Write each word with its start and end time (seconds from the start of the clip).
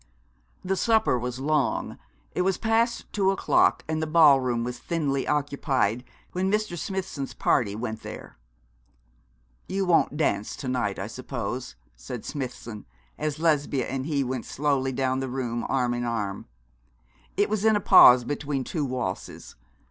The 0.65 0.75
supper 0.75 1.19
was 1.19 1.39
long. 1.39 1.99
It 2.33 2.41
was 2.41 2.57
past 2.57 3.05
two 3.13 3.29
o'clock, 3.29 3.83
and 3.87 4.01
the 4.01 4.07
ballroom 4.07 4.63
was 4.63 4.79
thinly 4.79 5.27
occupied, 5.27 6.03
when 6.31 6.51
Mr. 6.51 6.75
Smithson's 6.75 7.35
party 7.35 7.75
went 7.75 8.01
there. 8.01 8.35
'You 9.67 9.85
won't 9.85 10.17
dance 10.17 10.55
to 10.55 10.67
night, 10.67 10.97
I 10.97 11.05
suppose?' 11.05 11.75
said 11.95 12.25
Smithson, 12.25 12.87
as 13.19 13.37
Lesbia 13.37 13.85
and 13.87 14.07
he 14.07 14.23
went 14.23 14.45
slowly 14.47 14.91
down 14.91 15.19
the 15.19 15.29
room 15.29 15.67
arm 15.69 15.93
in 15.93 16.03
arm. 16.03 16.47
It 17.37 17.47
was 17.47 17.63
in 17.63 17.75
a 17.75 17.79
pause 17.79 18.23
between 18.23 18.63
two 18.63 18.83
waltzes. 18.85 19.53